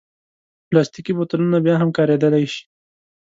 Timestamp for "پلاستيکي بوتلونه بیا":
0.69-1.75